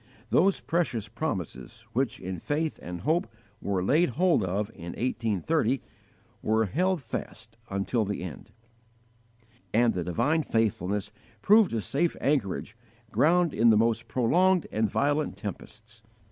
Those 0.31 0.61
precious 0.61 1.07
promises, 1.07 1.85
which 1.93 2.19
in 2.19 2.39
faith 2.39 2.79
and 2.81 3.01
hope 3.01 3.31
were 3.61 3.83
"laid 3.83 4.09
hold" 4.17 4.43
of 4.43 4.71
in 4.73 4.93
1830, 4.93 5.83
were 6.41 6.65
"held 6.65 7.03
fast" 7.03 7.55
until 7.69 8.03
the 8.03 8.23
end. 8.23 8.49
(Heb. 9.75 9.93
vi. 9.93 9.93
18, 9.93 9.93
x. 9.93 9.93
23.) 9.93 9.93
And 9.93 9.93
the 9.93 10.03
divine 10.03 10.41
faithfulness 10.41 11.11
proved 11.43 11.71
a 11.75 11.81
safe 11.81 12.17
anchorage 12.19 12.75
ground 13.11 13.53
in 13.53 13.69
the 13.69 13.77
most 13.77 14.07
prolonged 14.07 14.65
and 14.71 14.89
violent 14.89 15.37
tempests. 15.37 16.01